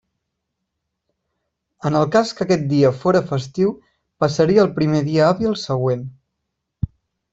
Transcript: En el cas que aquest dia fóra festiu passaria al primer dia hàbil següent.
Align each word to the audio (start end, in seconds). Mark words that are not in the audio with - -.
En 1.89 1.97
el 1.99 2.07
cas 2.15 2.31
que 2.39 2.47
aquest 2.47 2.65
dia 2.71 2.91
fóra 3.03 3.21
festiu 3.33 3.75
passaria 4.25 4.65
al 4.65 4.73
primer 4.81 5.03
dia 5.11 5.29
hàbil 5.31 5.55
següent. 5.69 6.07